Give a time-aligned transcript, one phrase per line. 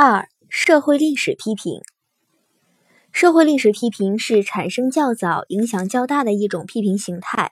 [0.00, 1.80] 二、社会历史批评。
[3.10, 7.50] 社会历史批评是产生较早、影响较大的一种批评形态。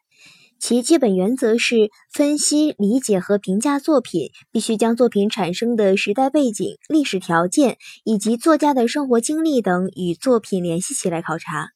[0.61, 11.71] 其基本原则是分析、理解和评价作品，必须将作品产生的时代背景、历史条件以及作家的生活经历等与作品联系起来考察。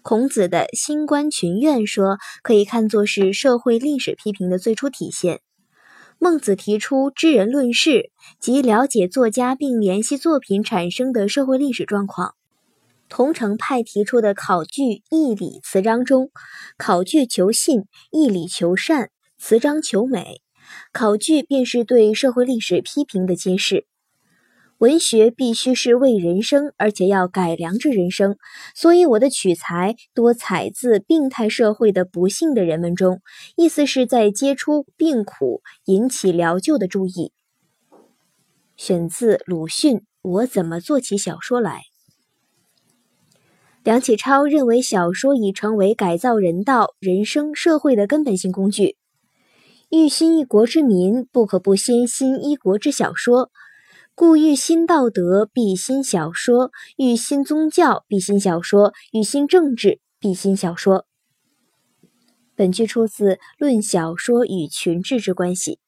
[0.00, 5.42] 孔子的《新官群怨》说，可以看作是社会历史批评的最初体现。
[6.18, 8.10] 孟子提出知人论事，
[8.40, 12.34] 即了解作家并联系作品产生的社会历史状况。
[13.08, 16.30] 桐城派提出的考据义理词章中，
[16.78, 20.40] 考据求信，义理求善，词章求美。
[20.92, 23.86] 考据便是对社会历史批评的揭示。
[24.78, 28.36] 文学必须是为人生，而且要改良之人生。
[28.74, 33.20] 所以我的取材多采自病态社会的不幸的人们中，
[33.56, 37.32] 意思是在揭出病苦，引起疗救的注意。
[38.76, 41.80] 选自鲁迅《我怎么做起小说来》。
[43.84, 48.96] 梁启超认为，小说已成为改造人道、人生、社会的根本性工具。
[49.90, 53.50] 欲兴一国之民，不可不先兴一国之小说。
[54.16, 61.04] 故欲新道德，必新小说；欲新宗教，必新小说；欲新政治，必新小说。
[62.54, 65.80] 本句出自《论小说与群治之关系》。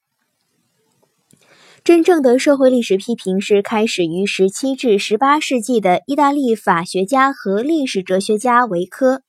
[1.85, 9.23] 真正的社会历史批评是开始于十七至十八世纪的意大利法学家和历史哲学家维科。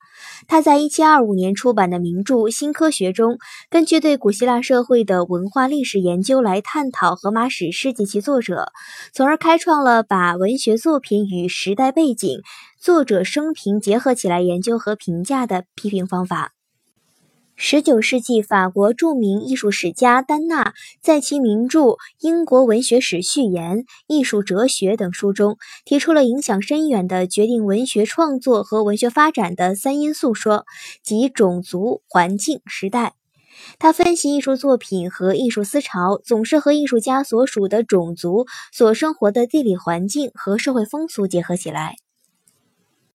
[0.46, 3.38] 他在1725年出版的名著《新科学》中，
[3.70, 8.72] 根据对古希腊社会的文化历史研究来探讨荷马史诗及其作者，
[9.12, 12.40] 从而开创了把文学作品与时代背景、
[12.80, 16.57] 作者生平结合起来研究和评价的批评方法。
[17.60, 21.80] 十九世纪法国著名艺术史家丹纳在其名著
[22.20, 30.66] 《英国文学史序言》《艺术哲学》等书中，提出了影响深远的决定文学创作和文学发展的三因素说，
[31.02, 33.14] 即种族、环境、时代。
[33.80, 41.96] 他分析艺术作品和艺术思潮，总是和艺术家所属的种族、所生活的地理环境和社会风俗结合起来。